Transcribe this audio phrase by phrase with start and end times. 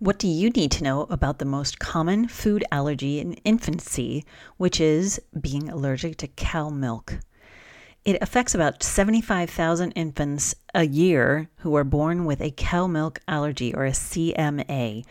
[0.00, 4.24] What do you need to know about the most common food allergy in infancy,
[4.56, 7.18] which is being allergic to cow milk?
[8.08, 13.74] It affects about 75,000 infants a year who are born with a cow milk allergy
[13.74, 15.04] or a CMA.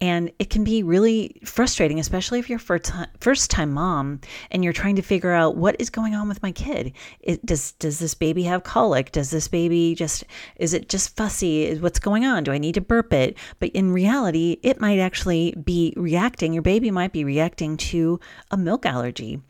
[0.00, 4.20] And it can be really frustrating, especially if you're first time mom
[4.50, 6.92] and you're trying to figure out what is going on with my kid.
[7.20, 9.12] It, does, does this baby have colic?
[9.12, 10.24] Does this baby just,
[10.56, 11.78] is it just fussy?
[11.78, 12.42] What's going on?
[12.42, 13.38] Do I need to burp it?
[13.60, 18.18] But in reality, it might actually be reacting, your baby might be reacting to
[18.50, 19.40] a milk allergy.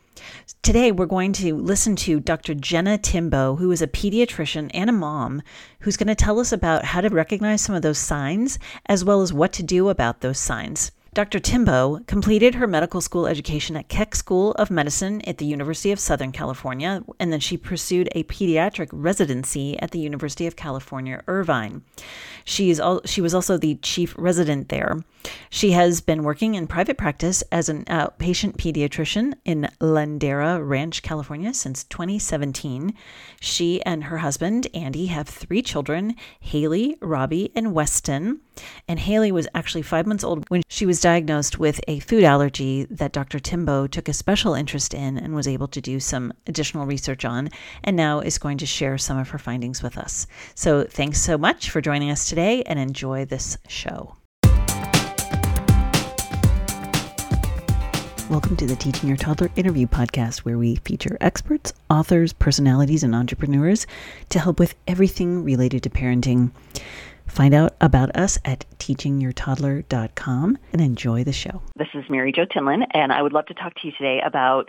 [0.62, 2.54] Today, we're going to listen to Dr.
[2.54, 5.42] Jenna Timboe, who is a pediatrician and a mom,
[5.80, 9.22] who's going to tell us about how to recognize some of those signs as well
[9.22, 10.92] as what to do about those signs.
[11.12, 11.40] Dr.
[11.40, 15.98] Timboe completed her medical school education at Keck School of Medicine at the University of
[15.98, 21.82] Southern California, and then she pursued a pediatric residency at the University of California, Irvine.
[22.44, 25.02] She, is al- she was also the chief resident there.
[25.50, 31.52] She has been working in private practice as an outpatient pediatrician in Ladera Ranch, California
[31.52, 32.94] since 2017.
[33.40, 38.40] She and her husband, Andy, have three children Hailey, Robby, and Weston.
[38.88, 42.86] And Hailey was actually five months old when she was diagnosed with a food allergy
[42.90, 43.38] that Dr.
[43.38, 47.48] Timboe took a special interest in and was able to do some additional research on,
[47.84, 50.26] and now is going to share some of her findings with us.
[50.54, 54.16] So thanks so much for joining us today and enjoy this show.
[58.30, 63.12] Welcome to the Teaching Your Toddler interview podcast, where we feature experts, authors, personalities, and
[63.12, 63.88] entrepreneurs
[64.28, 66.52] to help with everything related to parenting.
[67.30, 71.62] Find out about us at teachingyourtoddler.com and enjoy the show.
[71.76, 74.68] This is Mary Jo Tinlin, and I would love to talk to you today about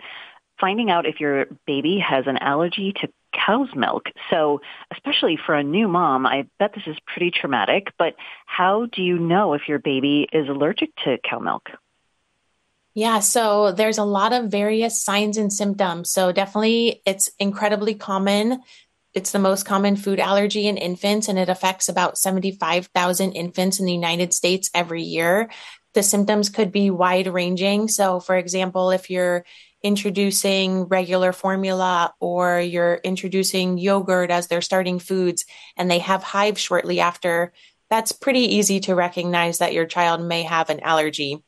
[0.60, 4.04] finding out if your baby has an allergy to cow's milk.
[4.30, 4.60] So,
[4.92, 8.14] especially for a new mom, I bet this is pretty traumatic, but
[8.46, 11.70] how do you know if your baby is allergic to cow milk?
[12.94, 16.10] Yeah, so there's a lot of various signs and symptoms.
[16.10, 18.62] So definitely it's incredibly common.
[19.14, 23.86] It's the most common food allergy in infants and it affects about 75,000 infants in
[23.86, 25.50] the United States every year.
[25.92, 27.88] The symptoms could be wide ranging.
[27.88, 29.44] So for example, if you're
[29.82, 35.44] introducing regular formula or you're introducing yogurt as their starting foods
[35.76, 37.52] and they have hives shortly after,
[37.90, 41.42] that's pretty easy to recognize that your child may have an allergy.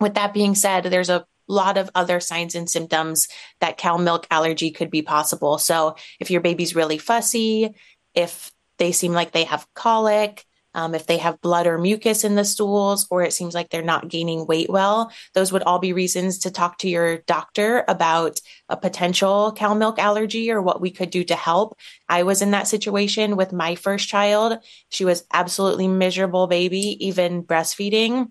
[0.00, 3.28] With that being said, there's a lot of other signs and symptoms
[3.60, 5.58] that cow milk allergy could be possible.
[5.58, 7.74] So if your baby's really fussy,
[8.14, 10.44] if they seem like they have colic,
[10.74, 13.82] um, if they have blood or mucus in the stools, or it seems like they're
[13.82, 18.40] not gaining weight well, those would all be reasons to talk to your doctor about
[18.68, 21.78] a potential cow milk allergy or what we could do to help.
[22.08, 24.58] I was in that situation with my first child.
[24.88, 28.30] She was absolutely miserable baby, even breastfeeding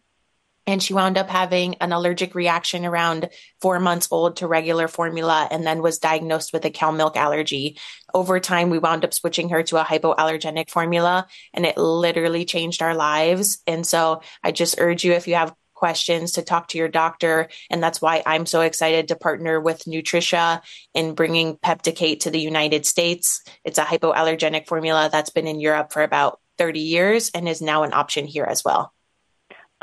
[0.65, 3.29] and she wound up having an allergic reaction around
[3.61, 7.77] four months old to regular formula and then was diagnosed with a cow milk allergy.
[8.13, 12.81] Over time, we wound up switching her to a hypoallergenic formula and it literally changed
[12.81, 13.61] our lives.
[13.67, 17.49] And so I just urge you, if you have questions to talk to your doctor.
[17.69, 20.61] And that's why I'm so excited to partner with Nutricia
[20.93, 23.43] in bringing Pepticate to the United States.
[23.65, 27.83] It's a hypoallergenic formula that's been in Europe for about 30 years and is now
[27.83, 28.92] an option here as well.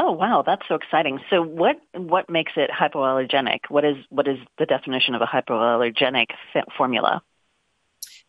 [0.03, 1.21] Oh wow, that's so exciting.
[1.29, 3.69] So what what makes it hypoallergenic?
[3.69, 6.29] What is what is the definition of a hypoallergenic
[6.79, 7.21] formula?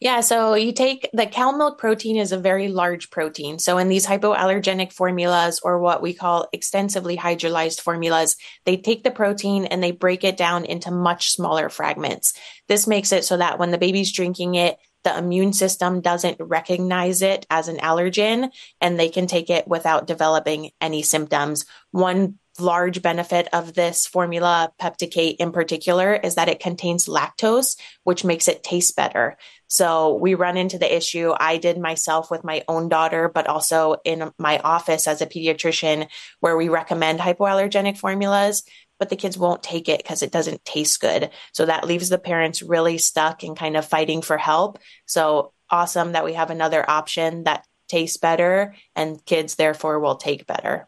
[0.02, 3.58] Yeah, so you take the cow milk protein is a very large protein.
[3.58, 9.12] So in these hypoallergenic formulas or what we call extensively hydrolyzed formulas, they take the
[9.12, 12.34] protein and they break it down into much smaller fragments.
[12.68, 17.22] This makes it so that when the baby's drinking it, the immune system doesn't recognize
[17.22, 21.66] it as an allergen and they can take it without developing any symptoms.
[21.92, 28.26] One large benefit of this formula, Pepticate in particular, is that it contains lactose, which
[28.26, 29.38] makes it taste better.
[29.68, 33.96] So we run into the issue I did myself with my own daughter, but also
[34.04, 36.08] in my office as a pediatrician,
[36.42, 38.64] where we recommend hypoallergenic formulas
[39.02, 41.32] but the kids won't take it because it doesn't taste good.
[41.54, 44.78] So that leaves the parents really stuck and kind of fighting for help.
[45.08, 50.46] So awesome that we have another option that tastes better and kids therefore will take
[50.46, 50.88] better.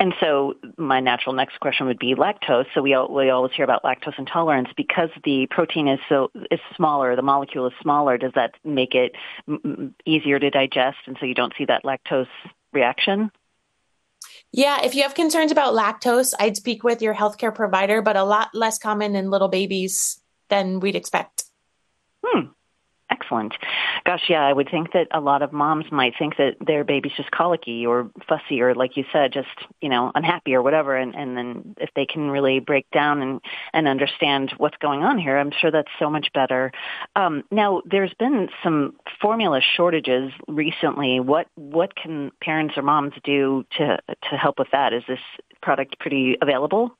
[0.00, 2.66] And so my natural next question would be lactose.
[2.74, 7.14] So we, we always hear about lactose intolerance because the protein is so is smaller,
[7.14, 8.18] the molecule is smaller.
[8.18, 9.12] Does that make it
[10.04, 12.26] easier to digest, and so you don't see that lactose
[12.72, 13.30] reaction?
[14.52, 18.24] Yeah, if you have concerns about lactose, I'd speak with your healthcare provider, but a
[18.24, 21.44] lot less common in little babies than we'd expect.
[22.24, 22.46] Hmm.
[23.10, 23.54] Excellent.
[24.06, 27.14] Gosh, yeah, I would think that a lot of moms might think that their baby's
[27.16, 29.48] just colicky or fussy or like you said, just,
[29.80, 30.94] you know, unhappy or whatever.
[30.94, 33.40] And, and then if they can really break down and,
[33.72, 36.70] and understand what's going on here, I'm sure that's so much better.
[37.16, 41.18] Um, now, there's been some formula shortages recently.
[41.18, 43.98] What, what can parents or moms do to,
[44.30, 44.92] to help with that?
[44.92, 45.18] Is this
[45.60, 46.96] product pretty available?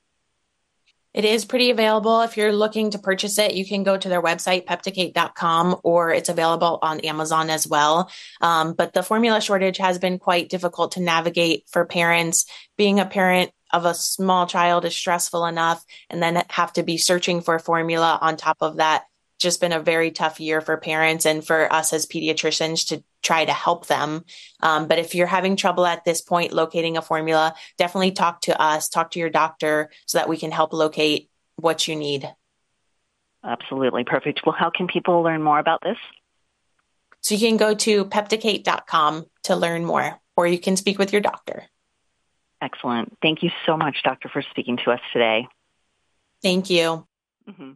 [1.17, 2.21] It is pretty available.
[2.21, 6.29] If you're looking to purchase it, you can go to their website, pepticate.com, or it's
[6.29, 8.11] available on Amazon as well.
[8.43, 12.45] Um, but the formula shortage has been quite difficult to navigate for parents.
[12.77, 16.99] Being a parent of a small child is stressful enough, and then have to be
[16.99, 19.05] searching for formula on top of that
[19.39, 23.45] just been a very tough year for parents and for us as pediatricians to try
[23.45, 24.25] to help them.
[24.63, 28.61] Um, but if you're having trouble at this point locating a formula, definitely talk to
[28.61, 32.33] us, talk to your doctor so that we can help locate what you need.
[33.45, 34.05] Absolutely.
[34.05, 34.41] Perfect.
[34.45, 35.99] Well, how can people learn more about this?
[37.21, 41.21] So you can go to pepticate.com to learn more, or you can speak with your
[41.21, 41.65] doctor.
[42.63, 43.17] Excellent.
[43.21, 45.47] Thank you so much, doctor, for speaking to us today.
[46.43, 47.07] Thank you.
[47.49, 47.73] Mm-hmm.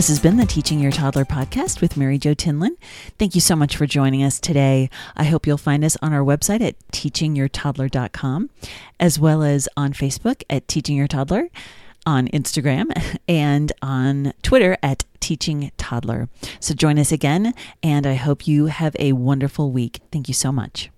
[0.00, 2.74] This has been the Teaching Your Toddler podcast with Mary Jo Tinlin.
[3.18, 4.88] Thank you so much for joining us today.
[5.14, 8.48] I hope you'll find us on our website at teachingyourtoddler.com,
[8.98, 11.50] as well as on Facebook at Teaching Your Toddler,
[12.06, 16.30] on Instagram, and on Twitter at Teaching Toddler.
[16.60, 17.52] So join us again,
[17.82, 20.00] and I hope you have a wonderful week.
[20.10, 20.88] Thank you so much.